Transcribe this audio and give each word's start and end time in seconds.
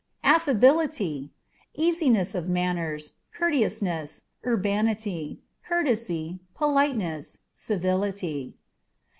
Affabilityâ€" 0.23 1.29
easiness 1.75 2.33
of 2.33 2.49
manners, 2.49 3.13
courteousness, 3.37 4.23
urbanity, 4.43 5.41
courtesy, 5.63 6.39
politeness, 6.55 7.41
civility. 7.53 8.55